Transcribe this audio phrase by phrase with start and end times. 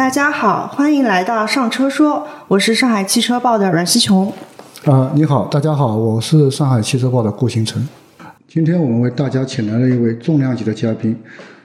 [0.00, 4.32] 大家好，欢迎来到上车说，我是上海汽车报的阮希琼。
[4.86, 7.86] 啊，你好，大家好，我是上海汽车报的顾星辰。
[8.48, 11.14] 今天我们为大家请来了一位重量级的嘉宾，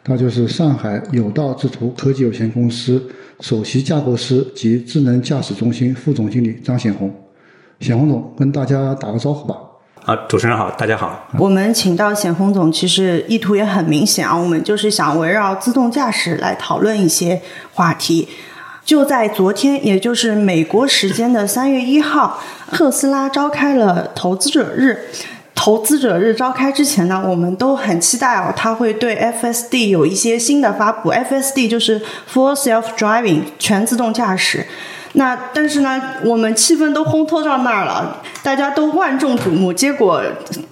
[0.04, 3.02] 他就是上海有道智途科技有限公司
[3.40, 7.10] 首席架构师及智能驾驶中心副总经理张显红。
[7.80, 9.56] 显红总，跟大家打个招呼吧。
[10.06, 11.28] 啊，主持人好，大家好。
[11.40, 17.42] 我们请到显峰总，其实意图也很明显啊，我们就是想围绕自动驾驶来讨论一些
[17.74, 18.30] 话题。
[18.86, 22.40] 就在昨天，也就是美国时间的三月一号，
[22.72, 25.08] 特斯拉召开了投资者日。
[25.56, 31.10] 投资者日召开之前呢，我们都很期待哦，它会对 FSD 有一些新的发布。
[31.12, 32.00] FSD 就是
[32.32, 34.68] Full Self Driving 全自动驾驶。
[35.18, 40.22] 那但是呢，我们气氛都烘托到那儿了，大家都万众瞩目，结果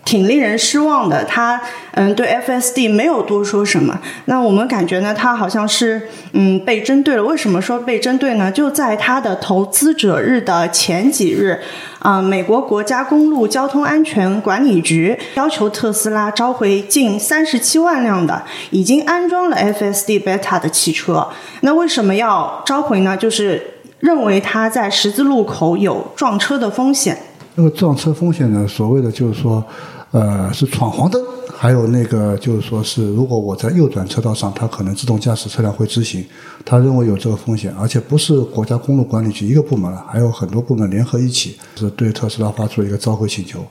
[0.04, 1.24] 挺令人失望的。
[1.24, 1.62] 他
[1.94, 3.98] 嗯，对 FSD 没有多说什么。
[4.26, 7.24] 那我们感觉呢，他好像是嗯被针对了。
[7.24, 8.52] 为什么说被针对呢？
[8.52, 11.62] 就在他的投资者日的前几日，
[12.00, 21.30] 啊，美国国家公路交通安全管理局要求特斯拉召回近三十七万辆的已经安装了 FSD Beta 的汽车。
[21.62, 23.16] 那为什么要召回呢？
[23.16, 23.73] 就是
[24.04, 27.18] 认为他在十字路口有撞车的风险。
[27.55, 28.68] 那个撞车风险呢？
[28.68, 29.63] 所谓的就是说，
[30.12, 31.23] 呃，是闯黄灯，
[31.55, 36.21] 还有那个就是说是，如果我在右转车道上，它可能自动驾驶车辆会直行。
[36.65, 43.65] 他认为有这个风险，而且不是国家公路管理局一个部门了，还有很多部门联合一起，是对特斯拉发出一个召回请求。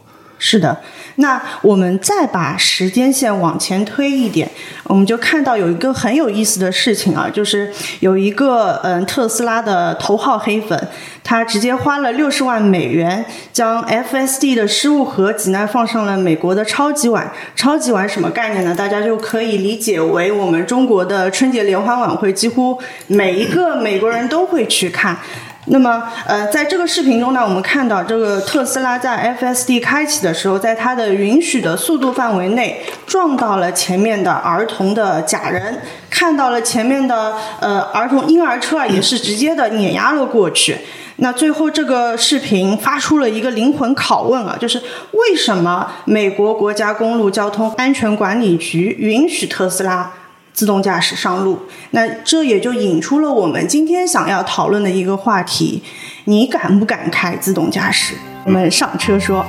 [0.45, 0.77] 是的，
[1.17, 4.51] 那我们再把时间线往前推一点，
[4.87, 10.89] 我们就看到有一个很有意思的事情啊，就是有一个嗯特斯拉的头号黑粉，
[11.23, 17.33] 他直接花了六十万美元将 FSD 的失物盒子呢放上了美国的超级碗。
[17.55, 18.75] 超级碗什么概念呢？
[18.75, 22.77] 大家就可以理解为我们中国的春节联欢晚会，几乎
[23.07, 25.17] 每一个美国人都会去看。
[25.67, 35.81] 那么，呃，在这个视频中呢，我们看到这个特斯拉在 FSD 开启的时候，在它的允许的速度范围内撞到了前面的儿童的假人，
[36.11, 40.77] 看到了前面的呃儿童婴儿车啊也是直接的碾压了过去。
[41.17, 50.11] 那最后这个视频发出了一个灵魂拷问啊，就是为什么美国国家公路交通安全管理局允许特斯拉？
[50.53, 51.59] 自动驾驶上路，
[51.91, 55.83] 那这也就引出了我们今天想要讨论的一个话题：
[56.25, 58.15] 你敢不敢开自动驾驶？
[58.45, 59.45] 我们上车说。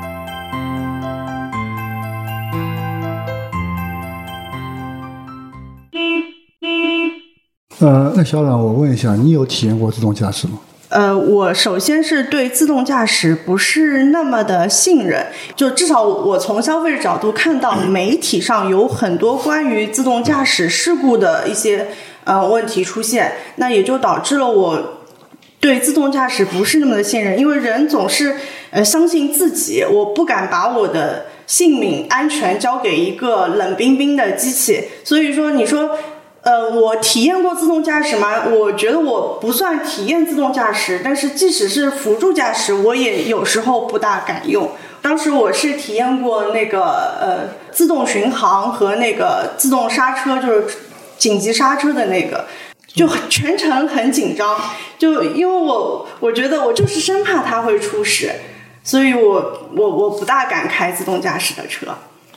[7.79, 10.57] 呃，那小冉，我问一下，你有体验过自动驾驶吗？
[10.93, 21.87] 呃，我首先是对自动驾驶不是那么的信任，就至少我从消费者角度看到媒体上有很多关于自动驾驶事故的一些
[22.25, 24.99] 呃问题出现，那也就导致了我
[25.59, 28.35] 对自动驾驶不是那么的信任，因为人总是
[28.69, 35.97] 呃相信自己，我不敢把我的性命安全交给一个冷冰冰的机器，所以说你说。
[36.43, 38.43] 呃，我体验过自动驾驶吗？
[38.51, 44.71] 我觉得我不算体验自动驾驶，但是即使是辅助驾驶，我也有时候不大敢用。
[45.01, 46.81] 当时我是体验过那个
[47.21, 50.65] 呃自动巡航和那个自动刹车，就是
[51.17, 52.45] 紧急刹车的那个，
[52.87, 54.59] 就全程很紧张，
[54.97, 58.31] 就因为我我觉得我就是生怕它会出事，
[58.83, 61.87] 所以我我我不大敢开自动驾驶的车。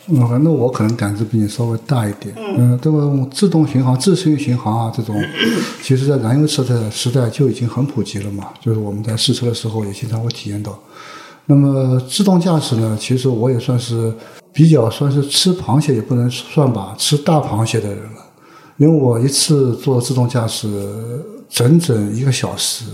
[0.08, 2.34] 嗯，那我可能胆子比你稍微大一点。
[2.56, 5.16] 嗯，这个自动巡航、自适应巡航啊，这种，
[5.82, 8.50] 其实在燃油车的时代就已经很普及了嘛。
[8.60, 10.78] 就是我们在试车的时候也经常会体验到。
[11.46, 14.12] 那么自动驾驶呢，其实我也算是
[14.52, 18.24] 比较算是吃螃蟹也不能算吧，吃大螃蟹的人了。
[18.76, 20.68] 因为我一次做自动驾驶
[21.48, 22.84] 整整一个小时，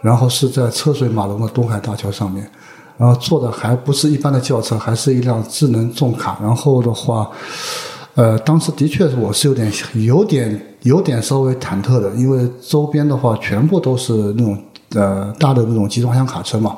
[0.00, 2.50] 然后是在车水马龙的东海大桥上面。
[2.98, 6.38] 然后坐的还不是一般的轿车，还是一辆智能重卡。
[6.42, 7.30] 然后的话，
[8.14, 14.58] 呃，当时的确是我是有点、有点、有点稍微忐忑的，因为周边的话全部都是那种
[14.94, 16.76] 呃大的那种集装箱卡车嘛。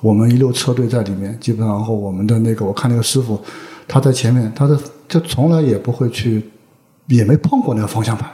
[0.00, 3.40] 我们一溜车队在里面，基本上后我们的那个我看那个师傅
[3.88, 4.78] 他在前面，他的
[5.08, 6.50] 就从来也不会去，
[7.06, 8.28] 也没碰过那个方向盘。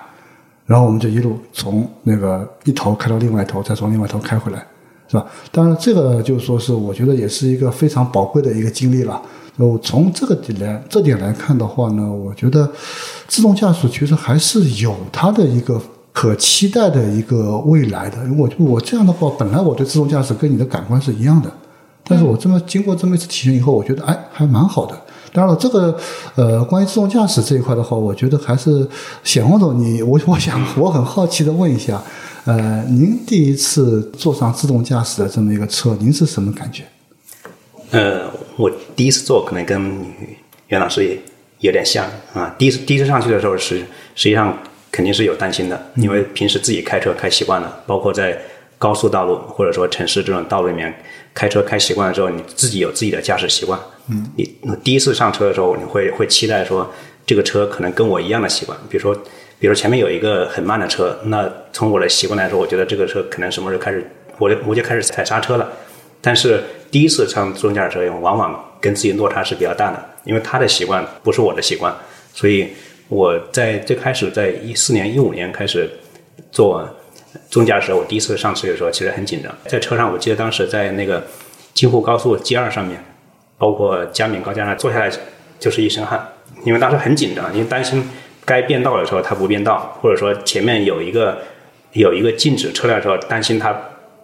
[0.67, 4.67] 然后我们就一路从那个一头开到另外一头，再从另外一头开回来。
[5.11, 5.27] 是吧？
[5.51, 9.21] 当然，这个就是说是，我觉得也是一个非常宝贵的一个经历了。
[9.57, 12.71] 我从这个点来这点来看的话呢，我觉得
[13.27, 15.79] 自动驾驶其实还是有它的一个
[16.13, 18.19] 可期待的一个未来的。
[18.39, 21.53] 我我这样的话，本来我对自动驾驶跟你的感官是一样的，
[22.05, 24.97] 但是我这么经过这么一次体验以后，我觉得哎，还蛮好的。
[25.33, 25.97] 当然了，这个
[26.35, 28.87] 呃，关于自动驾驶这一块的话，我觉得还是
[29.23, 32.03] 显红总，你 我我想我很好奇的问一下，
[32.45, 36.85] 呃，您第一次坐上自动驾驶的这么一个车，您是什么感觉？
[37.91, 39.93] 呃，我第一次坐可能跟
[40.69, 41.19] 袁老师也
[41.59, 42.55] 有点像啊。
[42.59, 43.79] 第一次第一次上去的时候是
[44.15, 44.57] 实际上
[44.93, 48.39] 肯定是有担心的，因为平时自己开车开习惯了，包括在
[48.79, 50.95] 高速道路或者说城市这种道路里面
[51.35, 53.79] 开车开习惯了之后，你自己有自己的驾驶习惯。
[54.09, 56.91] 嗯，你第一次上车的时候，你会会期待说
[57.27, 59.15] 这个车可能跟我一样的习惯，比如说
[59.59, 65.69] 比如前面有一个很慢的车，那从我的习惯来说，我觉得这个车可能什么时候开始我就我就开始踩刹车了，
[66.21, 66.63] 但是。
[66.91, 71.95] 第一次上自动驾驶车，往往跟自己落差是比较大的，因为他的习惯不是我的习惯，
[72.35, 72.67] 所以
[73.07, 75.89] 我在最开始在一四年、一五年开始
[76.51, 76.85] 做
[77.49, 81.25] 自动驾驶，我第一次上车的时候其实很紧张，在车上，我记得当时在那个
[81.75, 83.03] 京沪高速 G 二上面，
[83.59, 85.11] 包括嘉闵高架上坐下来
[85.59, 86.27] 就是一身汗，
[86.65, 88.03] 因为当时很紧张，因为担心
[88.45, 91.39] 该变道的时候它不变道，或者说前面有一个
[91.93, 93.77] 有一个禁止车辆的时候，担心它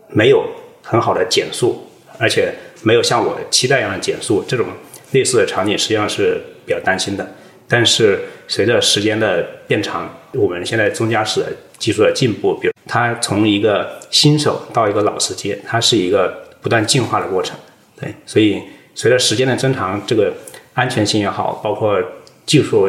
[0.08, 0.44] 没有
[0.82, 1.82] 很好的减速。
[2.18, 2.50] 而且
[2.82, 4.66] 没有像我期待一样的减速，这种
[5.10, 7.30] 类似的场景实际上是比较担心的。
[7.68, 8.18] 但是
[8.48, 11.44] 随着时间的变长，我们现在自动驾驶
[11.78, 17.56] 技术的进步，比如它从一个新手到一个老司机，它是一个不断进化的过程。
[18.00, 18.62] 对，所以
[18.94, 20.32] 随着时间的增长，这个
[20.74, 22.00] 安全性也好，包括
[22.46, 22.88] 技术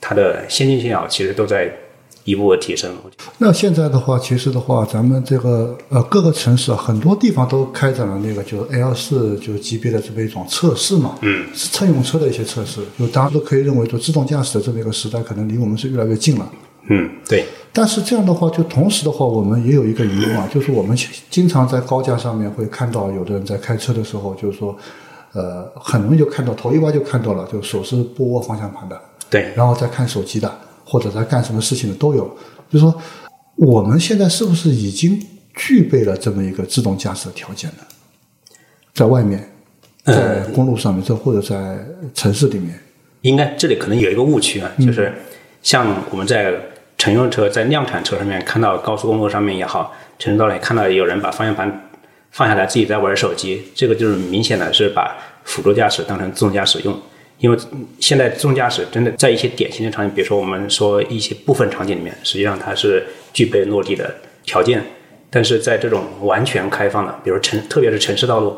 [0.00, 1.72] 它的先进性也好，其实都在。
[2.26, 2.90] 一步步提升。
[3.38, 11.14] 那现在的话，其实的话，咱们这个呃各个城市啊很多地方都开展了那个就是 L 四就级别的这么一种测试嘛。
[11.20, 11.46] 嗯。
[11.54, 16.50] 是乘用车的一些测试，就大家都可以认为说自动驾驶的这么一个时代可能离我们是越来越近了。
[16.88, 17.44] 嗯，对。
[17.72, 20.96] 但是这样的话，就同时的话，我们也有一个疑问啊， 就是我们
[21.30, 24.76] 经常在高架上面会看到有的人在开车的时候，就是说，
[25.32, 29.00] 呃，很容易就看到头一歪就看到了，就手是不握方向盘的。
[29.28, 29.52] 对。
[29.54, 30.60] 然后再看手机的。
[30.88, 32.24] 或者在干什么事情的都有，
[32.70, 32.94] 就是说，
[33.56, 35.20] 我们现在是不是已经
[35.52, 37.78] 具备了这么一个自动驾驶的条件呢？
[38.94, 39.50] 在外面，
[40.04, 41.76] 在公路上面，这或者在
[42.14, 42.78] 城市里面，
[43.22, 45.12] 应该这里可能有一个误区啊，就是
[45.60, 46.54] 像我们在
[47.06, 51.88] 乘用车、在量产车上面看到高速公路上面也好，城市道里看到有人把方向盘
[52.32, 57.00] 放下来自己在玩手机，这个就是明显的是把辅助驾驶当成自动驾驶用。
[57.38, 57.56] 因为
[58.00, 64.12] 现在自动驾驶真的在一些典型的场景，比如说我们说一些部分场景里面，实际上它是具备落地的
[64.44, 64.82] 条件。
[65.30, 68.56] 但是在这种完全开放的，比如城，特别是城市道路，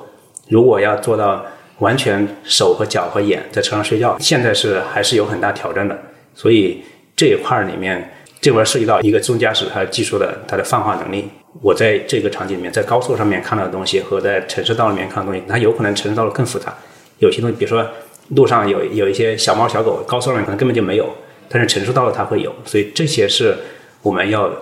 [0.49, 1.45] 如果要做到
[1.81, 5.99] 完全手和脚和眼在车上睡觉，现在是还是有很大挑战的。
[6.35, 6.83] 所以
[7.15, 8.11] 这一块儿里面，
[8.41, 11.29] 这块涉及到一个自动驾驶它技术的它的泛化能力。
[11.63, 16.75] 我在这个场景里面，在高速上面看到的东西和在城市道路里面看到东西，它有可能城市道路更复杂。
[17.19, 17.87] 有些东西，比如说。
[18.33, 21.09] 路上有有一些小猫小狗，高速上面可能根本就没有，
[21.49, 23.57] 但是城市道路它会有，所以这些是
[24.03, 24.53] 我们要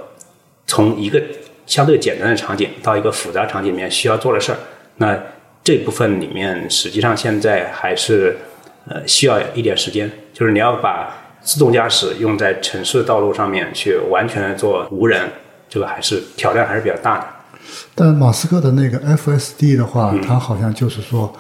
[0.69, 1.21] 从一个
[1.67, 4.59] 相对简单的场景到一个复杂场景里面需要做的事儿。
[4.99, 5.21] 那
[5.65, 8.37] 这部分里面实际上现在还是
[8.89, 15.31] 呃需要一点时间，就是你要把自动驾驶用在城市道路上面去完全做无人，
[15.69, 17.27] 这个还是挑战还是比较大的。
[17.95, 21.33] 但马斯克的那个 FSD 的话，它好像就是说。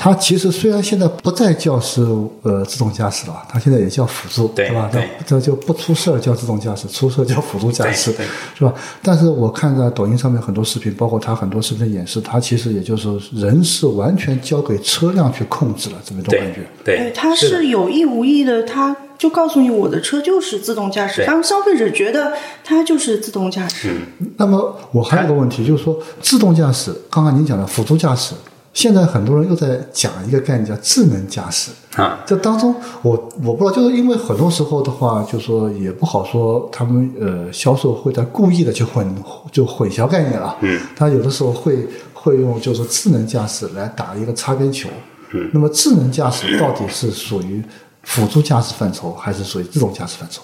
[0.00, 2.02] 它其实虽然现在不再叫是
[2.42, 4.88] 呃自动驾驶了，它现在也叫辅助，对吧？
[4.92, 8.14] 对这就不出事儿叫自动驾驶，出事儿叫辅助驾驶，
[8.56, 8.72] 是吧？
[9.02, 16.60] 但是我看在抖音上面很多视频，包括他很多视频的演示，他其实也就是人是完全交给车辆去控制了，这么一种感觉。
[16.84, 22.32] 对，他是有意无意的，它就告诉你我的车就是自动驾驶，当消费者觉得
[22.64, 23.94] 它就是自动驾驶。
[24.36, 28.34] 那么我还有个问题，就是说自动驾驶，刚刚您讲的辅助驾驶。
[28.74, 32.72] 现在很多人又在讲一个概念叫智能驾驶啊，这当中
[33.02, 39.12] 我我不知道，就是因为很多时候的话，就说也不好说，他们呃销售会在故意的去混
[39.50, 40.56] 就混淆概念了。
[40.60, 44.88] 嗯，他有的时候会会用就是智能驾驶来打一个擦边球。
[45.32, 47.60] 嗯，那么智能驾驶到底是属于
[48.08, 50.42] 辅助驾驶范畴，还是属于自动驾驶范畴？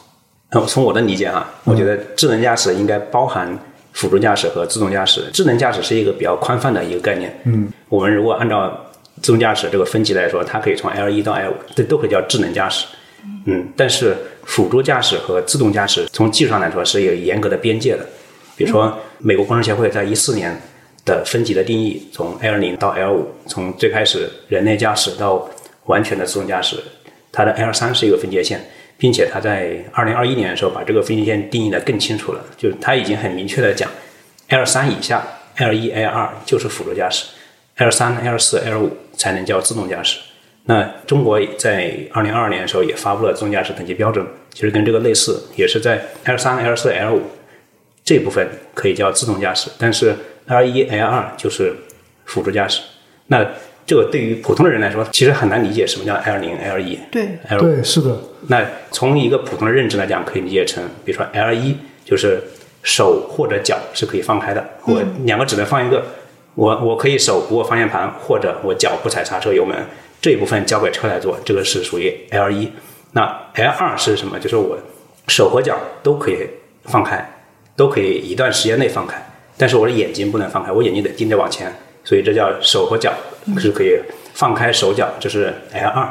[0.51, 3.59] 那从我的理解啊，我觉得智能驾驶应该包含。
[3.95, 7.33] 辅助驾驶和自动驾驶，智能驾驶是一个比较宽泛的一个概念。
[7.45, 8.69] 嗯，我们如果按照
[9.23, 12.87] 自动驾驶这个分级来说，它可以从 L 一到 L 五，这都可以叫智能驾驶。
[13.47, 18.05] 嗯，但是辅助驾驶和自动驾驶从技术上来说是有严格的边界的。
[18.57, 20.61] 比如说，美国工程协会在一四年
[21.05, 25.49] 的分级的定义，从 L 零到 L 五，从最开始人类驾驶到
[25.85, 26.83] 完全的自动驾驶，
[27.35, 28.61] 它的 L 三是一个分界线。
[28.97, 33.91] 并且它在二零二一年的时候把这个分界线定义的更清楚了，就是它已经很明确的讲
[34.51, 35.21] ，L 三以下
[35.57, 37.27] ，L 一、L 二就是辅助驾驶
[37.75, 40.21] ，L 三、L 四、L 五才能叫自动驾驶。
[40.67, 47.23] 那中国在二零二二年的时候也发布了自动驾驶等级标准，其实跟这个类似，也是在 L 三、L 四、L 五
[48.05, 50.15] 这部分可以叫自动驾驶，但是
[50.47, 51.75] L 一、L 二就是
[52.27, 52.81] 辅助驾驶。
[53.27, 53.45] 那
[53.87, 57.63] 这个对于普通的人来说，其实很难理解什么叫 L 零、L 一、对 L 五。
[57.63, 62.43] 对，是的，那从一个普通的认知来讲，可以理解成，比如说 L 一就是
[62.83, 66.05] 手或者脚是可以放开的，我两个只能放一个，
[66.55, 69.77] 我我可以手不握方向盘，或者我脚不踩刹车油门，
[70.21, 72.71] 这一部分交给车来做，这个是属于 L 一。
[73.13, 73.23] 那
[73.55, 74.39] L 二是什么？
[74.41, 74.79] 就是我
[75.29, 76.39] 手和脚都可以
[76.85, 77.27] 放开，
[77.77, 79.17] 都可以一段时间内放开，
[79.57, 81.73] 但是我的眼睛不能放开，我眼睛得盯着往前，
[82.05, 83.13] 所以这叫手和脚
[83.59, 83.99] 是可以
[84.35, 86.09] 放开手脚，这是 L 二。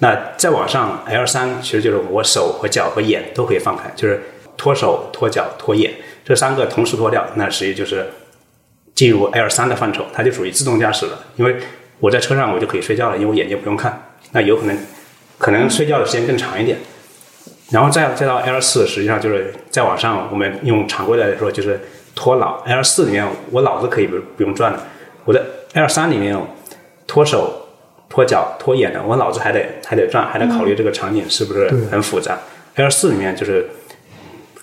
[0.00, 4.22] 那再往上 L 三其实就是我手和脚和眼都可以放开，就是
[4.56, 5.92] 脱手、脱脚、脱眼
[6.24, 8.06] 这三个同时脱掉，那实际就是
[8.94, 11.18] 进入 L 三的范畴，它就属于自动驾驶了。
[11.36, 11.56] 因为
[11.98, 14.78] 我在车上我就可以睡觉了，因为我眼睛不用看，那有可能
[15.36, 16.78] 可能睡觉的时间更长一点。
[17.70, 21.80] 然后再再到 L 四，实际上就是再往上，我们用常规来说就是
[22.14, 22.62] 脱脑。
[22.66, 24.86] L 四里面我脑子可以不不用转了，
[25.28, 25.44] 我的
[25.74, 26.34] L 三里面
[27.06, 27.68] 脱手、
[28.08, 32.38] 脱脚、脱眼的，我脑子还得还得转，还得考虑这个场景是不是很复杂。
[32.76, 33.68] L 四里面就是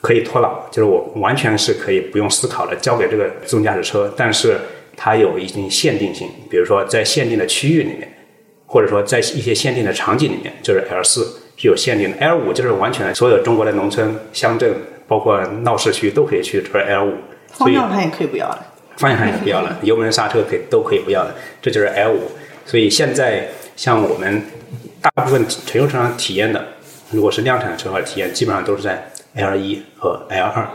[0.01, 4.57] 可以脱脑，就是我完全是可以不用思考的，交给这个自动驾驶车，但是
[4.97, 8.11] 它有一定限定性，比如说在限定的区域里面，
[8.65, 11.25] 或者说在一些限定的场景里面，就是 L 四
[11.57, 14.73] 是有限定的，L 五就是完全所有中国的农村、乡镇，
[15.07, 17.13] 包括闹市区都可以去，这是 L 五。
[17.53, 18.71] 所以方向盘也可以不要了。
[18.97, 22.31] 方向盘也不要了， 油门刹车可以都可以不要了，这就是 L 五。
[22.65, 24.41] 所以现在像我们
[25.01, 26.63] 大部分乘用车上体验的，
[27.11, 30.67] 如果是量产的车的话，体验基本上都是在 L 一和 L 二。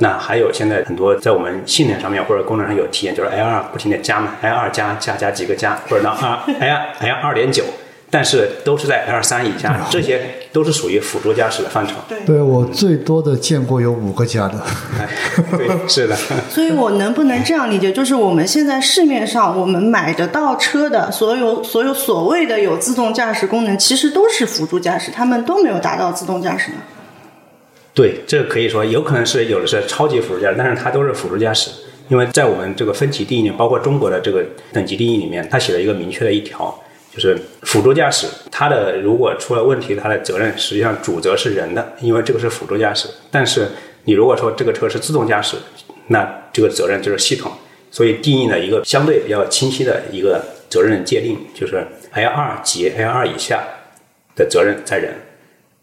[0.00, 7.64] 那还有现在很多在我们性能上面或者功能上有体验，就是 L 二不停的加嘛，L 二加加加几个加，或者到二 L L 二点九，
[8.10, 11.94] 但是都是在 L 三以下，这些都是属于辅助驾驶的范畴。
[12.08, 14.64] 对对我最多的见过有五个加的，
[14.98, 15.08] 哎，
[15.56, 16.16] 对， 是的。
[16.48, 26.78] 所以我能不能这样理解，就是我们现在市面上我们买得到车的所有所有所谓的有自动驾驶功能，其实都是辅助驾驶，他们都没有达到自动驾驶呢。
[27.92, 31.70] 对，这个可以说有可能是有的是超级辅助驾驶，但是它都是辅助驾驶。
[32.08, 36.74] 因为在我们这个分级定义里，包括中国的这个等级定义里面，它写了一个明确的一条，
[37.18, 43.08] 就是辅助驾驶，它的如果出了问题，它的责任实际上主责是人的，因为这个是辅助驾驶。
[43.28, 43.66] 但是
[44.04, 45.56] 你如果说这个车是自动驾驶，
[46.06, 47.50] 那这个责任就是系统。
[47.90, 53.64] 所以定义了一个相对比较清晰的一个责任界定，就是 L 二及 L 二以下
[54.36, 55.14] 的责任在人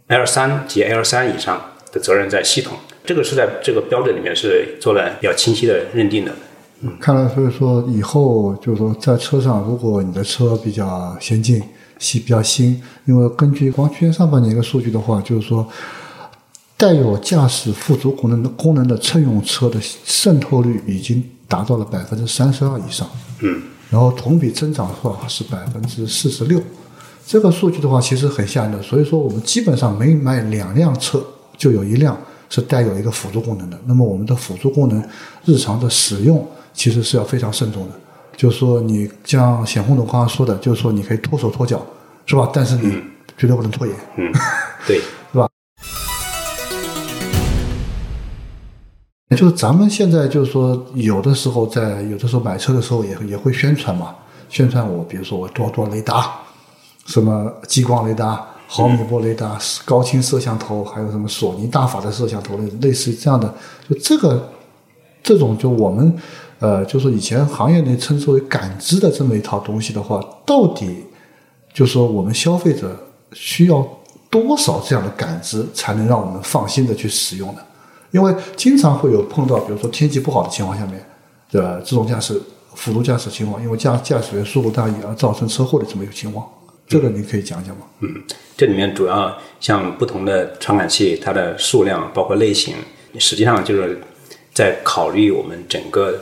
[0.08, 2.78] ，L 三及 L 三以上的责任在系统。
[3.04, 6.32] 这个是在这个标准里面是做了比较清晰的认定的。
[7.00, 11.62] 看来所以说以后就是说在车上，如果你的车比较先进、
[11.98, 15.66] 新比较新，因为根据光去年上半年一个数据的话，就是说
[16.78, 23.08] 带有驾驶辅助功能的功能的乘用车的渗透率已经达到了百分之三十二以上。
[23.42, 26.62] 嗯，然后同比增长的话是百分之四十六，
[27.26, 28.82] 这个数据的话其实很吓人的。
[28.82, 31.26] 所以说我们基本上每买两辆车
[31.58, 32.16] 就有一辆
[32.50, 33.80] 是带有一个辅助功能的。
[33.86, 35.02] 那么我们的辅助功能
[35.46, 37.94] 日常的使用其实是要非常慎重的。
[38.38, 41.84] 就是说你像显红总刚刚说的，就是说你可以脱手脱脚，
[42.26, 42.48] 是吧？
[42.54, 43.02] 但是你
[43.38, 43.96] 绝对不能拖延。
[44.18, 44.32] 嗯，
[44.86, 45.00] 对，
[45.32, 45.50] 是吧
[49.36, 54.16] 就是咱们现在就是说，有的时候在有的时候买车的时候也也会宣传嘛，
[54.50, 56.32] 宣传我比如说我多多雷达，
[57.06, 63.54] 什么激光雷达、毫米波雷达、高清摄像头，还有什么索尼大法的摄像头类类似于这样的，
[63.90, 64.50] 就这个
[65.24, 66.16] 这种就我们
[66.60, 71.04] 呃，就是以前行业内称之为感知的这么一套东西的话，到底
[71.74, 72.98] 就是说我们消费者
[73.34, 73.86] 需要
[74.30, 77.62] 多少这样的感知，才能让我们放心的去使用呢？
[78.12, 81.06] 因为经常会有碰到，比如说天气不好的情况下面
[81.52, 82.42] 对吧自动驾驶、
[82.74, 86.48] 辅助驾驶情况，因为驾驾驶员疏忽大意而造成车祸的这么一个情况，
[86.88, 87.86] 这个你可以讲讲吗？
[88.00, 88.10] 嗯，
[88.56, 92.76] 这里面主要像不同的传感器，它的数量包括类型，
[93.20, 94.02] 实际上就是
[94.54, 96.18] 在考虑我们整个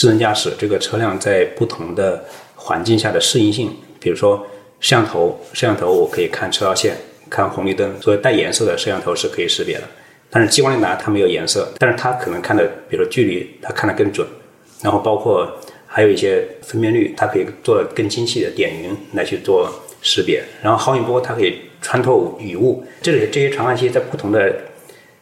[0.00, 2.24] 智能驾驶这个车辆在不同的
[2.56, 3.70] 环境下的适应性。
[4.00, 4.38] 比如说
[4.80, 6.96] 摄像头，摄像头我可以看车道线、
[7.28, 9.82] 看红绿灯，所以带颜色的摄像头是可以识别的。
[10.30, 14.26] 但是激光雷达它没有颜色，但是它可能看的，比如说距离，它看得更准。
[14.80, 15.46] 然后包括
[15.86, 20.42] 还有一些分辨率，它可以做的更精细的点云来去做识别。
[20.62, 24.50] 然后毫米波它可以穿透雨雾，这里这些传感器在不同的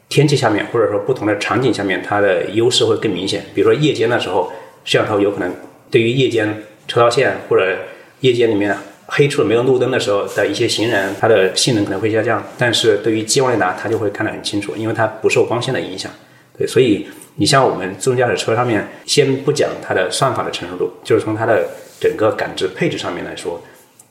[0.08, 3.44] 天气下面，或者说不同的场景下面，它的优势会更明显。
[3.56, 4.52] 比如说夜间的时候，
[4.88, 5.54] 摄像头有可能
[5.90, 7.76] 对于夜间车道线或者
[8.20, 8.74] 夜间里面
[9.06, 16.10] 黑处没有路灯的时候的一些行人，它的性能可能会下降，但是对于激光雷达，它就会看得很清楚，因为它不受光线的影响。
[16.56, 21.68] 对，所以你像我们自动驾驶车上面，先不讲它的算法的成熟度，就是从它的
[22.00, 23.60] 整个感知配置上面来说，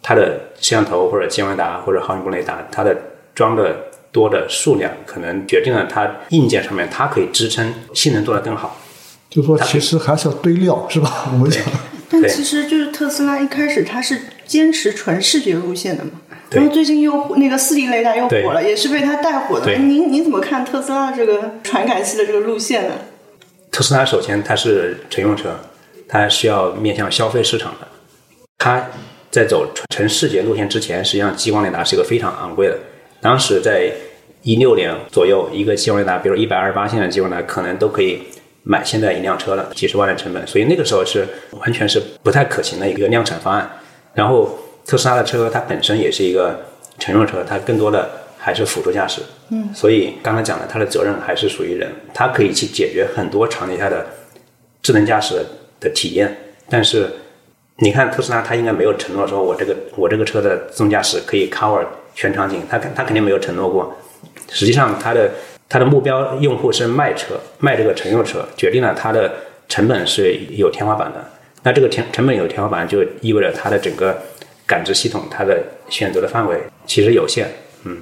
[0.04, 2.96] 它的摄像头或者激光雷达或者毫米波雷达，它的
[3.34, 3.76] 装的
[4.12, 8.80] 多的数量，可能决定了它硬件上面它可以支撑性能做得更好。
[9.38, 11.30] 就说其实还是要堆料，是吧？
[11.32, 11.62] 我们讲。
[12.10, 16.12] 但其实就是特斯拉一开始它是坚持纯视觉路线的嘛，
[16.50, 19.72] 然后最近又那个四 D 雷达又火了，也是被它带火的。
[19.74, 22.96] 您您怎么看特斯拉这个传感器的这个路线呢？
[23.70, 25.56] 特斯拉首先它是乘用车，
[26.08, 27.88] 它需要面向消费市场的。
[28.58, 28.90] 它
[29.30, 32.80] 在走纯视觉路线之前，实际上激光雷达是一个非常昂贵的。
[33.22, 33.92] 当时在
[34.42, 38.24] 一六年左右，一个激光雷达，比如一百二十八线的激光雷达，可能都可以。
[38.70, 43.70] 买现在一辆车了，几十万的成本，所以那个时候是完全是不太可行的一个量产方案。
[44.14, 46.60] 然后特斯拉的车它本身也是一个
[47.00, 49.22] 乘用车，它更多的还是辅助驾驶。
[49.52, 54.06] 嗯，所以刚才讲的，它的责任还是属于人，它可以去解决很多场景下的
[54.82, 55.46] 智能驾驶
[55.80, 56.36] 的体验。
[56.70, 57.10] 但是
[57.78, 63.96] 你看特斯拉，它应该没有承诺说我这个我这个车的自动驾驶可以 cover 全场景，它它肯定没有承诺过。
[64.50, 65.32] 实际上它的。
[65.70, 69.32] 它的目标用户是卖车，卖这个乘用车，决定了它的
[69.68, 71.24] 成本是有天花板的。
[71.64, 74.18] 那这个天成本有天花板，就意味着它的整个
[74.66, 77.50] 感知系统，它的选择的范围其实有限。
[77.84, 77.98] 嗯，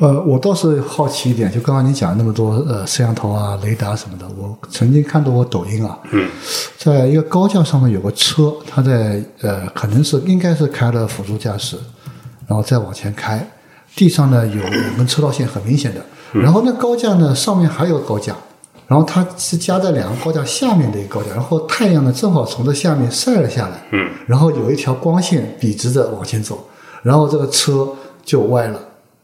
[0.00, 6.28] 呃，我倒是好奇一点，就刚刚你讲那么多呃摄像头啊、雷达什么的，我曾经看到过抖音啊，嗯，
[6.76, 11.76] 在一个高架上面有个车，它在呃可能是应该是开了辅助驾驶，
[12.48, 13.46] 然后再往前开，
[13.94, 16.00] 地上呢有两根车道线，很明显的。
[16.42, 18.34] 然后那高架呢，上面还有高架，
[18.88, 26.58] 然后它是夹在两个高架下面的一个高架，然后太阳呢正好从这下面晒了下来，嗯，然后有一条光线笔直的往前走，
[27.02, 27.88] 然后这个车
[28.24, 28.80] 就歪了，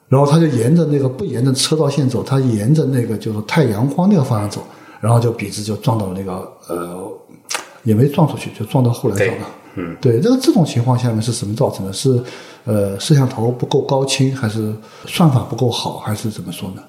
[0.08, 4.62] 然后他就沿着那个不沿着车道线走，他沿着那个就是太阳光那个方向走，
[5.00, 7.12] 然后就笔直就撞到那个呃，
[7.82, 11.92] 也没撞出去，就撞到后来上了，嗯，对，这个这种情况下面是什么造成的？
[11.92, 12.22] 是
[12.64, 14.74] 呃摄像头不够高清，还是
[15.06, 16.82] 算法不够好，还是怎么说呢？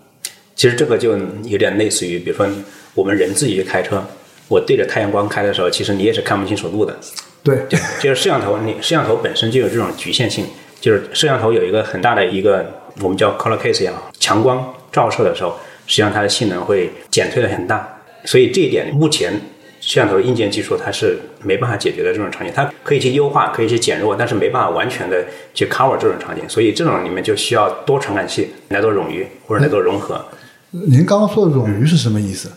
[0.61, 2.47] 其实这个就有点类似于，比如说
[2.93, 3.99] 我们人自己去开车，
[4.47, 6.95] 我对着太阳光开的时候，其实你也是看不清楚路的。
[7.41, 7.57] 对，
[7.99, 10.45] 就是摄像头，你摄像头本身就有这种局限性，
[10.79, 12.63] 就是摄像头有一个很大的一个
[13.01, 17.99] 我们叫 color case 呀，强光照射的时候，实际上它的性能会减退的很大。
[18.25, 19.33] 所以这一点，目前
[19.79, 26.47] 摄像头硬件技术它是没办法解决的这种场景，它可以去优化，可以去减弱，但是没办法完全的去 cover 这种场景。
[26.47, 30.23] 所以这种里面就需要多传感器来做冗余或者来做融合。
[30.73, 32.49] 您刚刚说的冗余是什么意思？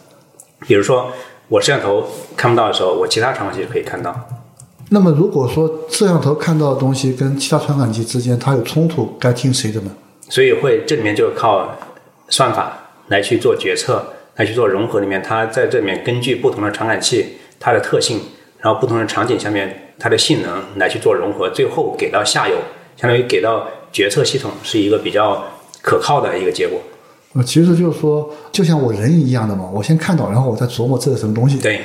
[0.68, 1.10] 比如说，
[1.48, 4.14] 我摄像头看不到的时候，我其他传感器可以看到。
[4.90, 9.90] 那么，如果说摄像头看到的东西跟其他传感器之间它有冲突，该听谁的呢？
[10.28, 11.76] 所以会这里面就靠
[12.28, 14.04] 算法来去做决策，
[14.36, 15.00] 来去做融合。
[15.00, 18.20] 里面它在这里面根据不同的传感器它的特性，
[18.58, 22.54] 然后不同的场景下面它的性能来去做融合，最后给到下游，
[22.96, 25.42] 相当于给到决策系统是一个比较
[25.82, 26.80] 可靠的一个结果。
[27.34, 31.80] 呃，其实就是说，就像我人一样的嘛，我先看到，然后我再琢磨这是什么东西，对，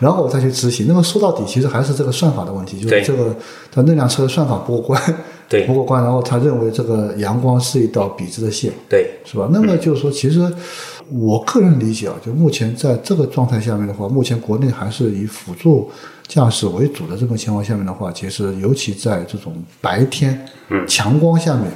[0.00, 0.86] 然后我再去执行。
[0.88, 3.36] 那么说到底，其实还是这个算法的问题，就是这个
[3.70, 5.14] 他那辆车的算法不过关，
[5.46, 9.46] 对，不过关，然后他认为这个阳光是一道笔直的线，对，是吧？
[9.52, 10.50] 那么就是说，其实
[11.10, 15.90] 我个人理解啊，就目前在这个状态下面的话，目前国内还是以辅助
[16.26, 21.70] 驾驶为主的这种情况下面的话，其实尤其在这种白天，嗯，强光下面，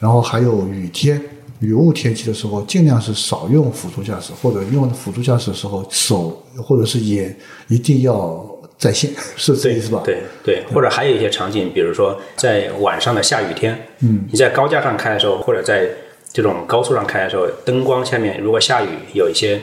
[0.00, 1.22] 然后还有雨天。
[1.62, 7.34] 雨雾天气的时候，尽量是少用辅助驾驶，或者用辅助驾驶的时候，手或者是眼
[7.68, 8.44] 一定要
[8.76, 10.02] 在线， 是这意思吧？
[10.04, 15.88] 对对，或者还有一些场景，比如说在晚上的下雨天，嗯，你在高架上开的时候，或者在
[16.32, 19.60] 这种高速上开的时候，灯光下面如果下雨，有一些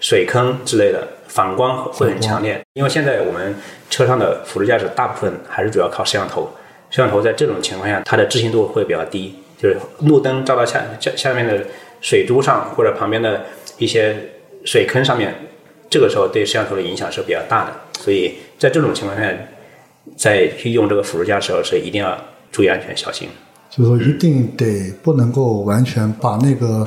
[0.00, 2.58] 水坑之类的，反光会很强烈。
[2.72, 3.54] 因为现在我们
[3.90, 6.48] 车上的辅助驾驶大部分还是主要靠摄像头，
[6.88, 9.34] 摄像头在这种情况下，它的置信度会比较低。
[9.62, 11.64] 就是路灯照到下下下面的
[12.00, 13.44] 水珠上，或者旁边的
[13.78, 14.16] 一些
[14.64, 15.32] 水坑上面，
[15.88, 17.72] 这个时候对摄像头的影响是比较大的。
[18.00, 19.32] 所以在这种情况下，
[20.16, 22.18] 在去用这个辅助驾驶时候是一定要
[22.50, 23.28] 注意安全，小心。
[23.70, 26.86] 就是说，一定得不能够完全把那个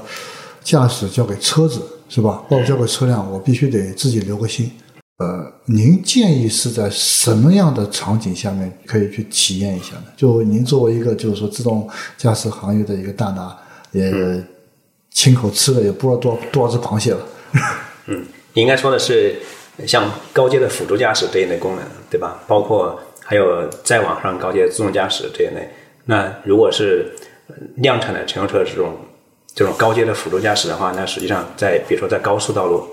[0.62, 2.44] 驾驶交给车子，是吧？
[2.50, 4.70] 包括交给车辆，我必须得自己留个心。
[5.18, 10.04] 呃，您建议是在什么样的场景下面可以去体验一下呢？
[10.18, 13.58] 就您作为一个就是说自动驾驶行业的一个大拿，
[13.92, 14.12] 也
[15.12, 17.20] 亲口吃了也不知道多多少只螃蟹了。
[18.08, 18.26] 嗯，
[18.56, 19.38] 应该说的是
[19.88, 22.44] 像高阶的辅助驾驶这一类功能，对吧？
[22.46, 25.70] 包括还有再往上高阶自动驾驶这一类。
[26.04, 27.10] 那如果是
[27.78, 28.94] 量产的乘用车这种
[29.54, 32.86] 这种高阶的辅助驾驶的话，那实际上在比如说在高速道路，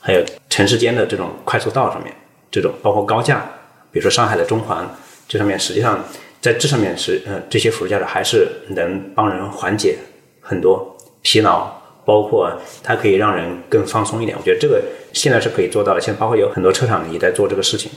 [0.00, 2.12] 还有城市间的这种快速道上面，
[2.50, 3.44] 这种包括高架，
[3.92, 4.88] 比如说上海的中环
[5.28, 6.02] 这上面，实际上
[6.40, 9.98] 在这上面是呃这些辅助驾驶还是能帮人缓解
[10.40, 11.70] 很多疲劳。
[12.02, 12.50] 包括
[12.82, 14.82] 它可以让人更放松一点，我觉得这个
[15.12, 16.00] 现在是可以做到的。
[16.00, 17.88] 现在包括有很多车厂也在做这个事情。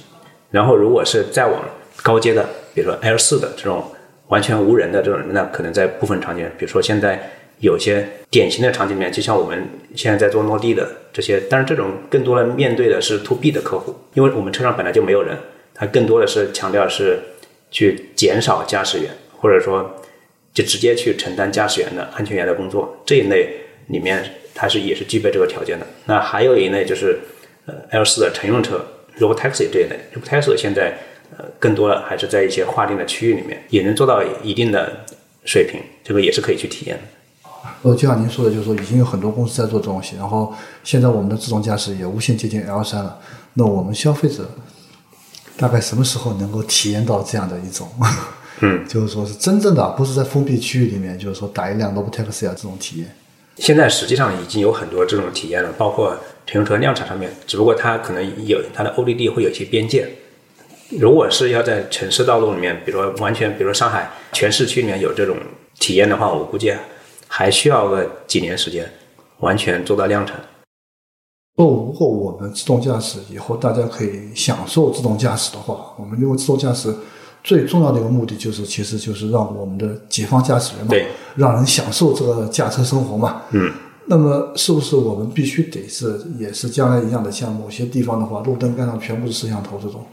[0.51, 1.59] 然后，如果是再往
[2.03, 3.83] 高阶的，比如说 L 四的这种
[4.27, 7.27] 完全无人的这种，那可能在部分场景，比如说现在
[7.63, 15.37] 有些典型的场景里面，就像我们现在在做落地的这些，但是这种更多的面对的是 To B 的客户，因为我们车上本来就没有人，
[15.73, 17.19] 它更多的是强调是
[17.71, 19.95] 去减少驾驶员，或者说
[20.53, 23.49] 就直接去承担驾驶员的安全员的工作这一类。
[23.87, 24.23] 里面
[24.55, 25.85] 它是也是具备这个条件的。
[26.05, 27.19] 那还有一类就是
[27.65, 28.81] 呃 L 四的乘用车
[29.19, 30.97] ，Robotaxi 这一类，Robotaxi 现在
[31.37, 35.05] 呃更多的还是在一些划定的区域里面也能做到一定的
[35.43, 37.03] 水平，这个也是可以去体验的。
[37.81, 43.19] 呃，就像您说的，就是说已经有很多公司在做这东西，然后现在我们的自动驾驶也无限接近 L 三了。
[43.53, 44.49] 那我们消费者
[45.57, 47.87] 大概什么时候能够体验到这样的一种？
[48.61, 53.15] 嗯， 就是说是真正的，不是在封闭区域里面，就是说打一辆 Robotaxi 啊这种体验。
[53.57, 60.09] 现在实际上已经有很多这种体验了，包括乘用车量产上面，只不过它可能有它的 ODD 会有一些边界。
[60.99, 65.37] 如果是要在城市道路里面，比如说完全，比如说上海全市区里面有这种
[65.79, 66.73] 体验的话，我估计
[67.35, 68.87] 还需要个几年时间，
[69.39, 70.37] 完全做到量产。
[71.55, 76.93] 哦，如果我们自动驾驶以后大家可以享受自动驾驶的话，我们因为自动驾驶。
[77.43, 83.41] 最重要的一个目的就是，其实就是让我们的解放驾驶员嘛，让人享受这个驾车生活嘛。
[83.49, 83.69] 嗯。
[84.05, 90.05] 那么，是不是我们必须得是，也是将来一样的，像某些地方的话，路灯杆上全部是摄像头这种，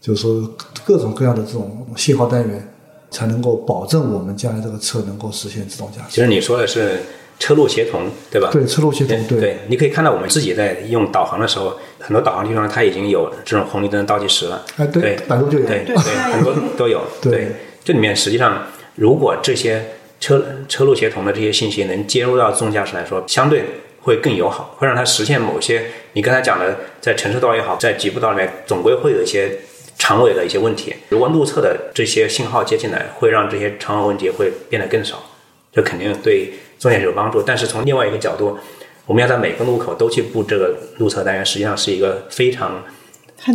[0.00, 0.48] 就是说
[0.84, 2.72] 各种各样的这种信号单元，
[3.10, 6.14] 才能够保证我们将来这个车能够实现自动驾驶。
[6.14, 6.98] 其实你说的是。
[7.42, 8.50] 车路协同，对吧？
[8.52, 9.56] 对，车路协同，对。
[9.66, 14.62] 你可以看到，我们自己在用导航的时候，很多导航地方它已经有这种红绿灯倒计时了。
[14.76, 17.00] 哎，对，百度就有，对对，很多都有。
[17.22, 17.48] 对，
[17.82, 19.82] 这里面实际上，如果这些
[20.20, 23.64] 车车路协同的这些信息能接入到自动驾驶来说，相对
[24.02, 29.50] 会更友好，会让它实现某些你刚才讲的，在城市道也好，在局部道里面，总归会有一些
[30.00, 30.94] 长尾的一些问题。
[31.10, 35.22] 如果路侧的这些信号接进来，会让这些长尾问题会变得更少，
[35.70, 36.54] 这肯定对。
[36.80, 38.56] 重点是有帮助，但是从另外一个角度，
[39.04, 42.82] 我们要在每个路口都去布这个路侧单元，实际上是一个非常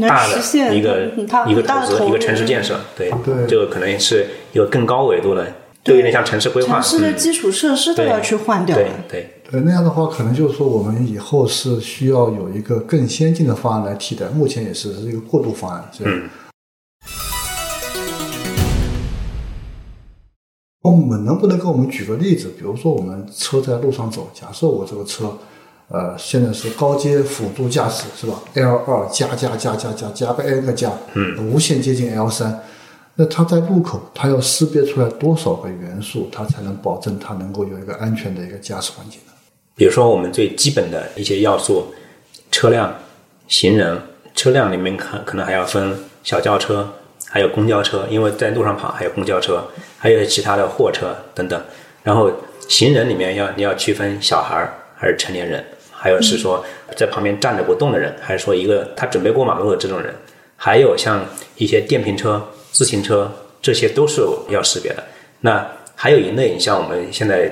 [0.08, 0.38] 大的
[0.72, 1.12] 一个
[1.48, 2.80] 一个投资，一个城市建设。
[2.96, 3.12] 对，
[3.48, 5.44] 这个可能是一个更高维度的，
[5.84, 6.80] 就有点像城市规划。
[6.80, 8.76] 城市的基础设施都要去换掉。
[8.76, 15.88] 对对对，那样的话，可能就是说，我们以后是需要有一个更先进的方案来替代，目前也是是一个过渡方案。
[16.00, 16.28] 嗯。
[20.82, 22.52] 我们能不能给我们举个例子？
[22.58, 25.38] 比如说，我们车在路上走，假设我这个车，
[25.90, 32.62] 呃，现在是高阶辅助驾驶，是吧？L 二加加加加加加个 N 个加，嗯，无限接近 L 三。
[33.14, 39.32] 那它在路口，它要识别出来多少个元素，它才能保证它能够有一个安全的一个驾驶环境呢？
[39.76, 41.94] 比如说，我们最基本的一些要素，
[42.52, 42.94] 车辆、
[43.48, 44.02] 行人，
[44.34, 46.94] 车辆里面可可能还要分小轿车。
[47.28, 49.62] 还有公交车，因为在路上跑，还有公交车，
[49.98, 51.62] 还有其他的货车等等。
[52.02, 52.32] 然后
[52.70, 55.62] 行人里面要你要区分小孩儿还是成年人，
[55.92, 56.64] 还有是说
[56.96, 60.16] 在旁边站着不动的人，还是说一个他准备过马路的这种人。
[60.56, 61.26] 还有像
[61.58, 63.30] 一些电瓶车、自行车，
[63.62, 65.04] 这些都是要识别的。
[65.42, 67.52] 那还有一类，像我们现在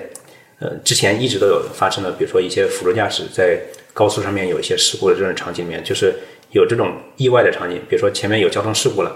[0.63, 3.59] 呃之前一直都有发生的，比如说一些辅助驾驶在
[3.93, 6.13] 高速上面有一些事故的这种场景里面，就是
[6.51, 9.13] 有这种意外的场景，比如说前面有交通事故了。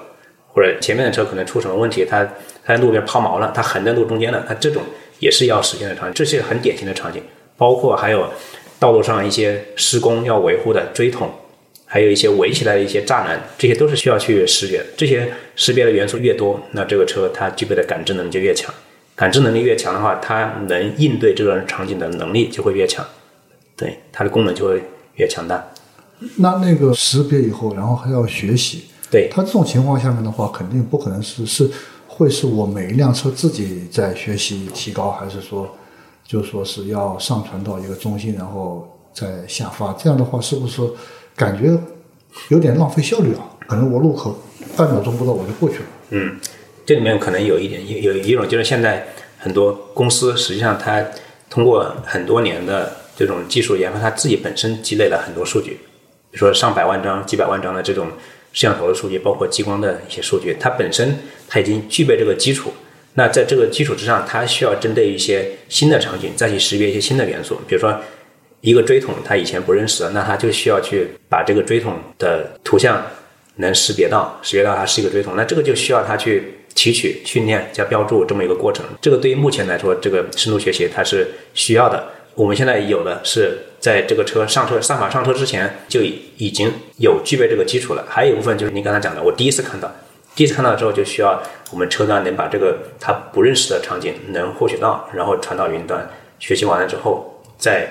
[0.53, 2.23] 或者前面的车可能出什么问题，它
[2.65, 4.81] 它在路边抛锚了，它横在路中间了，它这种
[5.19, 7.21] 也是要实现的场景，这是很典型的场景。
[7.55, 8.27] 包括还有
[8.79, 11.31] 道路上一些施工要维护的锥桶，
[11.85, 14.85] 还有一些围起来的一些栅栏，这些都是需要去识别的。
[14.97, 18.73] 这些识别的元素越多，那这个车它具备的感知能力就越强。
[19.17, 23.03] 感知能力越强的话，它能应对这个场景的能力就会越强，
[23.75, 24.83] 对它的功能就会
[25.15, 25.65] 越强大。
[26.35, 28.85] 那那个识别以后，然后还要学习。
[29.09, 31.67] 对它这种情况下面的话，肯定不可能是是
[32.07, 35.67] 会是我每一辆车自己在学习提高，还是说
[36.23, 39.93] 就说是要上传到一个中心，然后再下发？
[39.93, 40.81] 这样的话，是不是
[41.35, 41.75] 感觉
[42.49, 43.41] 有点浪费效率啊？
[43.65, 44.37] 可能我路口
[44.75, 45.85] 半秒钟不到我就过去了。
[46.11, 46.37] 嗯，
[46.87, 49.05] 这里面可能有一点有有一种就是现在
[49.37, 51.05] 很多公司实际上它
[51.49, 55.71] 通过很多年的这种技术研发，它自己本身积累了很多数据，
[56.31, 58.07] 比如说上百万张、几百万张的这种。
[58.53, 61.15] 摄像头的数据，包括激光的一些数据，它本身
[61.47, 62.73] 它已经具备这个基础。
[63.13, 67.59] 那在这个基础之上，它需要针对一些新的场景，再去识别一些新的元素。
[67.67, 67.95] 比如说，
[68.61, 73.05] 一个锥筒，它以前不认识的，那它就需要去把这个锥筒的图像
[73.57, 75.35] 能识别到，识别到它是一个锥筒。
[75.35, 78.85] 那这个就需要它去提取、训练加标注这么一个过程。
[79.01, 82.07] 这个对于目前来说，这个深度学习它是需要的。
[82.35, 88.05] 我们现在有的是在这个车上车上法上车之前就已经有具备这个基础了。
[88.07, 89.91] 还有一部分就是您刚才讲的，我第一次看到。
[90.35, 97.89] 第一次看到之后，就需要我们车端能把这个他不认识的场景能获取到，然后传到云端，学习完了之后再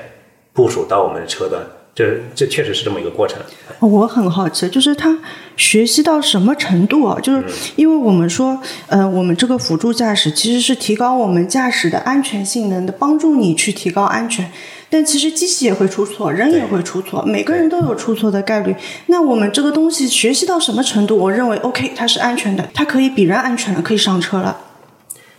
[0.53, 1.61] 部署到我们的车端。
[1.97, 3.39] 这这确实是这么一个过程。
[3.81, 5.19] 我很好奇，就是他
[5.57, 7.19] 学习到什么程度啊？
[7.23, 7.43] 就是
[7.75, 14.53] 因为我们说，呃，我们这个辅助驾驶其实是提高我们驾驶的安全性能的，帮助你去提高安全。
[14.91, 18.77] 但其实机器也会出错，人也会出错，每个人都有出错的概率。
[19.07, 21.17] 那我们这个东西学习到什么程度？
[21.17, 24.55] 我认为 OK，它是安全的，它可以比人安全了，可以上车了。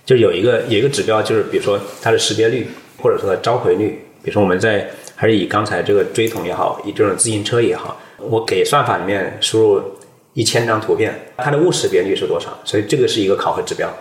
[0.04, 2.68] 就有一个有一个指标，就是比如说它的识别率，
[2.98, 4.04] 或者说召回率。
[4.24, 9.82] 比如说我们在还是以刚才这个锥桶也好，以这种自行车也好，我给算法里面输入
[10.34, 12.56] 一千张图片，它的误识别率是多少？
[12.64, 13.92] 所以这个是一个考核指标。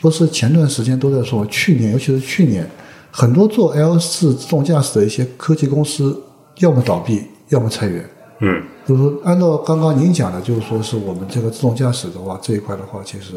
[0.00, 2.66] 不是前段时间都在说，去年尤其是去年，
[3.10, 6.18] 很多做 L 四自动驾驶的一些科技公司，
[6.60, 8.08] 要么倒闭，要么裁员。
[8.38, 13.34] 嗯，就是说，按照刚刚您讲的，就是说是我们这个自动驾驶的话，这一块的话，其实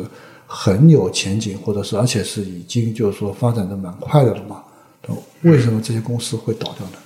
[0.53, 4.61] 很有前景，或者是而且是已经就是说发展的蛮快的了嘛。
[5.43, 6.97] 为什么这些公司会倒掉呢？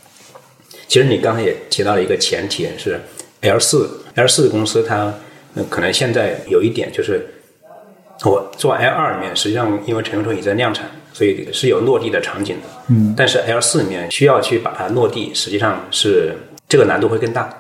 [0.88, 3.00] 其实你刚才也提到了一个前提是
[3.42, 5.14] L 四 L 四公司它
[5.70, 7.30] 可能现在有一点就是。
[8.24, 12.64] 我做 L 二里面，实际上因为乘用车已在量产，所以是有落地的场景的。
[12.88, 13.14] 嗯。
[13.16, 16.34] 但是 L 四里面需要去把它落地，实际上是
[16.70, 17.54] 这个难度会更大。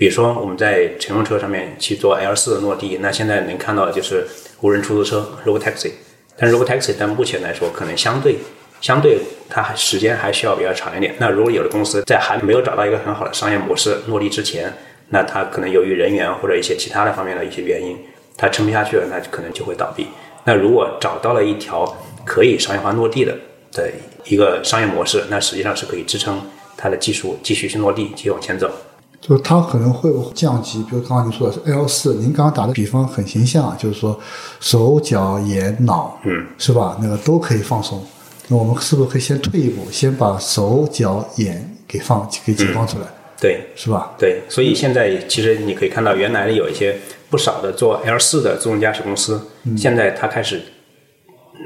[0.00, 4.26] 比如说我们在乘用车上面去做 L 四的落地，那现在能看到的就是
[4.62, 5.90] 无人出租车 （Robotaxi）。
[6.38, 8.36] 但 Robotaxi 但目前来说，可能相对
[8.80, 9.18] 相对
[9.50, 11.14] 它还时间还需要比较长一点。
[11.18, 14.72] 那如果有的公司在还没有找到一个很好的商业模式落地之前，
[15.10, 17.94] 那它可能由于人员或者一些其他的方面的一些原因。
[18.38, 20.06] 它撑不下去了，那可能就会倒闭。
[20.44, 21.84] 那如果找到了一条
[22.24, 23.36] 可以商业化落地的
[23.70, 23.90] 的
[24.24, 26.40] 一个商业模式，那实际上是可以支撑
[26.74, 28.72] 它的技术继续去落地，继续往前走。
[29.20, 34.18] 就是它可能会降级，比如刚刚您说的是 L 四，您刚刚打的比方很形象，就是说
[34.60, 36.98] 手脚眼脑，嗯，是吧？
[37.02, 38.02] 那个都可以放松。
[38.48, 43.04] 那我们是不是可以先退一步，先把手脚眼给放给解放出来？
[43.40, 44.12] 对，是吧？
[44.18, 46.96] 对，所以现在其实你可以看到，原来有一些。
[47.30, 49.40] 不少的做 L 四的自动驾驶公司，
[49.76, 50.60] 现在它开始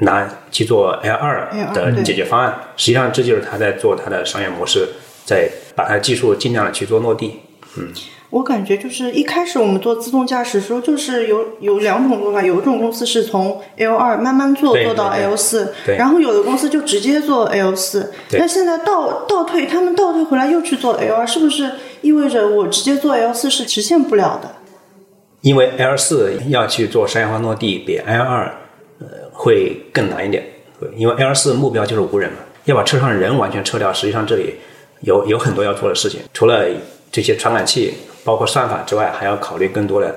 [0.01, 2.55] 拿去做 L 二的解决方案。
[2.77, 4.87] 实际上，这就是他在做他的商业模式，
[5.25, 7.39] 在把他技术尽量的去做落地。
[7.77, 7.91] 嗯，
[8.29, 18.13] 我感觉就是一开始我们做自动驾驶的时候，就是有有两种做法，有一种公司是从 L 二慢慢做做到 L 四，然后有的公司就直接做 L 四。
[18.31, 24.55] 那现在倒倒退，他们倒退回来又去做 L 二，是不是意味着我直接做 L 四是实现不了的？
[25.41, 28.45] 因为 L 四要去做商业化落地，比 L 二
[28.99, 30.43] 呃会更难一点。
[30.95, 33.91] 因为 L 四目标就是无人嘛，要把车上人完全撤掉。
[33.93, 34.55] 实际上这里
[35.01, 36.65] 有有很多要做的事情，除了
[37.15, 37.93] 这些传感器、
[38.25, 40.13] 包括算法之外，还要考虑更多的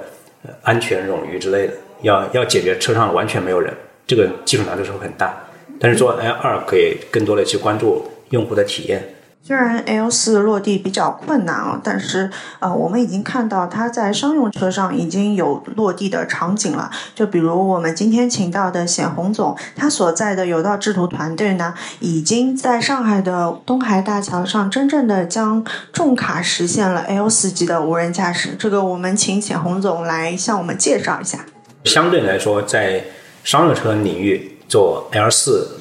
[0.62, 1.72] 安全冗余之类的。
[2.02, 3.72] 要要解决车上完全没有人，
[4.04, 5.32] 这个技术难度是会很大。
[5.78, 9.14] 但是做 L 二可以更多的去关注用户的体验。
[9.48, 16.90] 虽然 L 四落地比较困难啊，但是呃，我们已经看到它在商用车上已经有落地的场景了。
[17.14, 28.50] 就比如我们今天请到的显宏总，他所在的有道智途团队呢，已经在上海的东海大桥上真正的将重卡实现了 L 四级的无人驾驶。
[28.58, 31.46] 这个我们请显宏总来向我们介绍一下。
[31.84, 33.02] 相对来说，在
[33.42, 35.80] 商用车领域做 L 四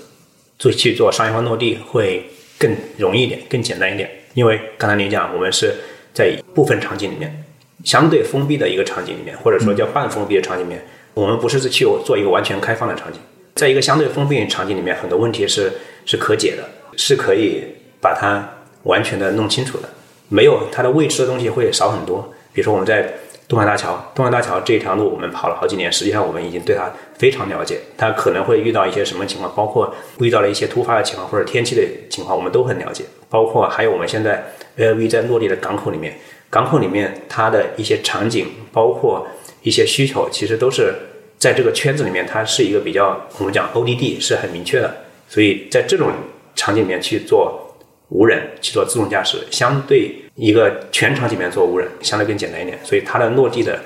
[0.58, 2.32] 做去做商业化落地会。
[2.58, 5.74] 更容易一点，更简单一点，因为刚才您讲，我们是
[6.14, 7.44] 在部分场景里面，
[7.84, 13.20] 相对封闭的一个场景里面，或者说叫半封闭的场景里面，我们不是去做一个完全开放的场景，
[13.56, 15.72] 在一个相对封闭的场景里面，很多问题是
[16.06, 16.64] 是可解的，
[16.96, 17.64] 是可以
[18.02, 18.48] 把它
[18.84, 19.90] 完全的弄清楚的，
[20.30, 22.34] 没有它的未知的东西会少很多。
[22.54, 23.14] 比如说我们在
[23.48, 26.92] 东海大桥，东海大桥这条路我们跑了好几年，实际上我们已经对它。
[27.18, 31.82] 非常了解，它可能会遇到一些什么情况，包括遇到了一些突发的情况或者天气的
[32.12, 33.04] 情况，我们都很了解。
[33.28, 36.16] 包括还有我们现在 L V 在落地的港口里面，
[36.48, 39.28] 港口里面它的一些场景，包括
[39.64, 40.94] 一些需求，其实都是
[41.40, 44.96] 在这个圈子里面，它是一个比较我们讲 O D D 是很明确的。
[45.28, 46.12] 所以在这种
[46.56, 47.76] 场景里面去做
[48.10, 53.80] 无人去做自动驾驶，相对一个全场景面做无人相对更简单一点，所以它的落地的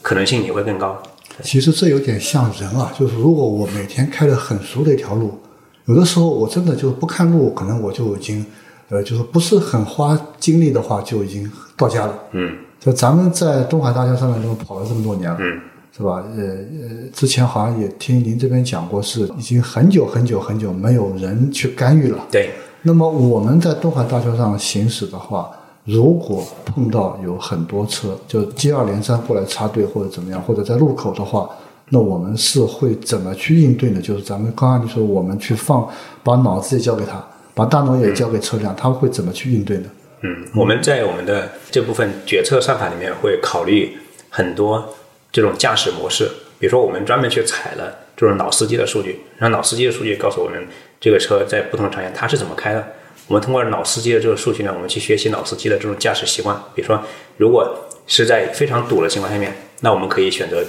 [0.00, 0.96] 可能性也会更高。
[1.42, 5.38] 其实这有点像人啊，就是如果我每天开的很熟的一条路，
[5.86, 8.46] 有的时候我真的就不看路，可能我就已经，
[8.88, 12.14] 呃，就是不是很花精力的话，就已经到家了。
[12.30, 15.60] 嗯，就咱们在东海大桥上面都跑了这么多年了，嗯，
[15.96, 16.24] 是吧？
[16.36, 22.24] 呃呃，之前好像也听您这边讲过，是已经很久很久很久没有人去干预了。
[22.30, 22.50] 对，
[22.82, 25.50] 那么我们在东海大桥上行驶的话，
[25.88, 31.48] 如果碰到有很多车，就接二连三过来插队或者怎么样，或者在路口的话，
[31.88, 34.02] 那我们是会怎么去应对呢？
[34.02, 35.88] 就是咱们刚刚你说，我们去放，
[36.22, 39.84] 把脑子也交给他，把大脑也交给车辆，他会怎么去应对呢？
[40.20, 43.96] 嗯，我们在我们的这部分决策算法里面会考虑
[44.28, 44.86] 很多
[45.32, 50.66] 这种驾驶模式，比如说我们专门去采了这种老司机的数据，让老司机的数据告诉我们
[51.00, 52.86] 这个车在不同的场景它是怎么开的。
[53.28, 56.56] 我们通过老司机的这个数据呢，我们去学习老司机的这种驾驶习惯。
[56.74, 57.00] 比如说，
[57.36, 60.64] 如果是在非常堵的情况下面，那我们可以选择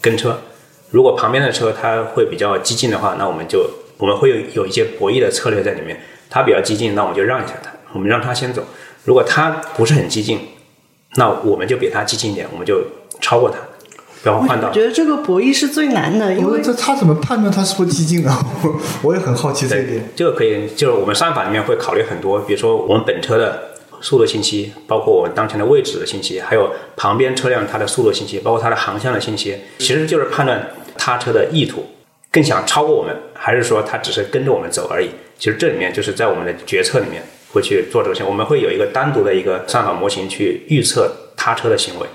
[0.00, 0.30] 跟车；
[0.90, 6.00] 如果旁边的车它会比较激进的话，那我们就我们会有有一些博弈的策略在里面。
[6.30, 8.62] 它比较激进，那我们就让一下它，我们让它先走。
[9.04, 10.38] 如果它不是很激进，
[11.16, 12.82] 那我们就比它激进一点，我们就
[13.20, 13.56] 超过它，
[14.22, 14.72] 不要换道我。
[14.72, 18.32] 觉得这个博弈是最难的，因为这他怎么判断他是不是激进呢？
[18.62, 20.08] 我 我也很好奇这一点。
[20.14, 31.84] 这个可以，就是我们算法里面会考虑很多，比如说我们本车的速度信息，包括我们当前的位置的信息，还有旁边车辆它的速度信息，包括它的航向的信息，其实就是判断他车的意图，
[32.30, 35.10] 更想超过我们，还是说他只是跟着我们走而已。
[35.38, 42.06] 其实这里面就是在我们的决策里面会去做这个事情，我们会有一个单独的一个算法模型去预测他车的行为。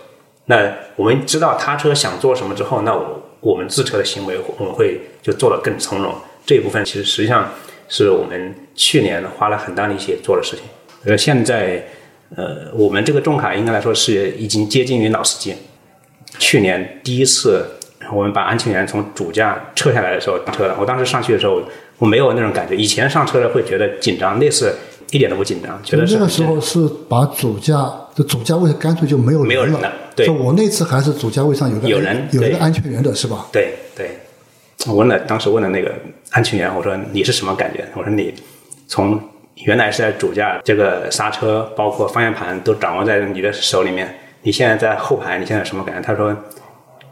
[0.46, 6.14] 那我们知道他车想做什么之后，那我我们自车的行为我们会就做得更从容。
[6.46, 7.52] 这一部分其实实际上
[7.88, 10.66] 是我们去年花了很大力气做的事情。
[11.06, 11.86] 呃，现在
[12.36, 15.56] 呃，我们这个重卡应该来说是已经接近于老司机。
[16.40, 17.66] 去年第一次
[18.12, 21.62] 我们把安全员从主驾撤下来的时候上车了，我当时上去的时候
[22.00, 24.76] 我没有那种感觉，以前上车了会觉得紧张，那次
[25.14, 27.76] 一点都不紧张，觉得是那个时候是把主驾
[28.16, 29.92] 的主驾位干脆就没有了没有人了。
[30.16, 33.46] 对就我那次还是主驾位上有个有人有一个安全员的是吧？
[33.52, 34.18] 对对，
[34.88, 35.94] 我问了，当时问了那个
[36.32, 37.88] 安全员，我说你是什么感觉？
[37.96, 38.34] 我说你
[38.88, 39.22] 从
[39.66, 46.02] 原来是在主驾，这个刹车包括方向盘都掌握在你的手里面，你现在在后排，你现在什么感觉？
[46.02, 46.36] 他说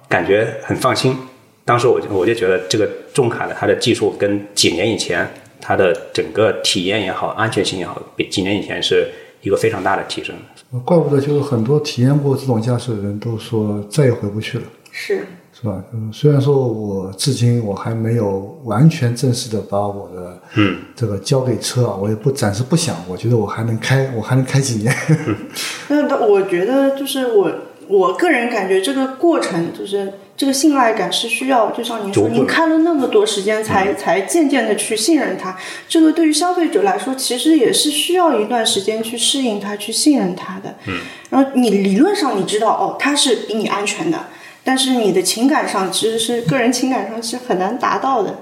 [0.10, 1.16] 感觉很放心。
[1.64, 5.28] 当时我就我就觉得这个重卡的它的技术跟几年以前
[5.62, 9.08] 它的整个体验也好，安全性也好，比几年以前是
[9.42, 10.36] 一个非常大的提升。
[10.84, 15.84] 怪不得就是很多体验过自动驾驶的人都说再也回不去了，是是吧？
[15.94, 24.96] 嗯，虽然说我至今我还没有完全正式的把我的嗯这个交给车啊，我也不暂时不想，我觉得我还能开，我还能开几年。
[25.90, 27.52] 那那我觉得就是我
[27.90, 35.56] 我个人感觉这个过程就是这个信赖感是需要，就像您说，您开了那么多时间才才渐渐的去信任它。
[35.88, 40.76] 这个对于消费者来说，其实也是需要一段时间去适应它、去信任它的。
[40.88, 41.00] 嗯。
[41.30, 44.28] 然后你理论上你知道哦，它是比你安全的，
[44.64, 48.40] 但是你的情感上其实是个人情感上是很难达到的。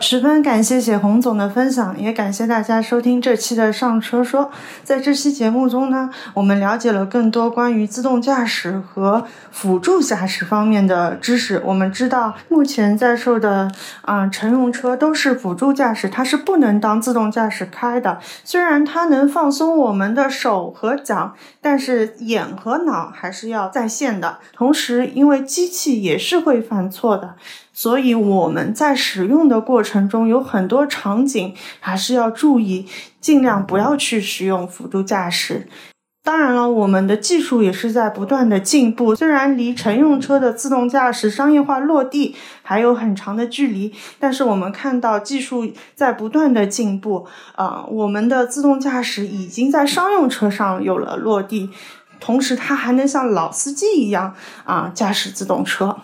[0.00, 4.50] 十分感谢写红总的分享，也感谢大家收听这期的上车说。
[4.84, 11.60] 在这期节目中呢，我们了解了更多关于自动驾驶和辅助驾驶方面的知识。
[11.64, 13.70] 我们知道，目前在售的
[14.02, 18.18] 啊、乘用车都是辅助驾驶，它是不能当自动驾驶开的。
[18.44, 24.38] 虽然它能放松我们的手和脚，但是眼和脑还是要在线的。
[24.52, 27.34] 同时，因为机器也是会犯错的，
[27.76, 32.86] 所以我们在使用的过程中有很多场景还是要注意，
[33.20, 35.68] 尽量不要去使用辅助驾驶。
[36.24, 51.68] 当然了，我们的技术也是在不断的进步，虽然离乘用车的自动驾驶商业化落地还有很长的距离，但是我们看到技术在不断的进步，啊、我们的自动驾驶已经在商用车上有了落地，
[52.18, 54.34] 同时它还能像老司机一样
[54.64, 55.98] 啊、驾驶自动车。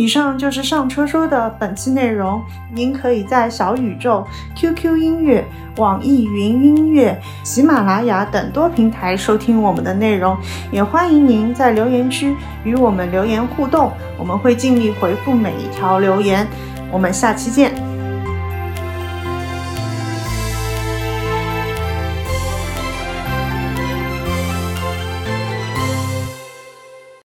[0.00, 2.42] 以上就是上车说的本期内容。
[2.72, 4.26] 您可以在小宇宙、
[4.56, 5.44] QQ 音乐、
[5.76, 10.34] 网易云音乐、喜马拉雅等多平台收听我们的内容，
[10.72, 12.34] 也欢迎您在留言区
[12.64, 16.46] 与我们留言互动，我们会尽力回复每一条留言。
[16.90, 17.89] 我们下期见。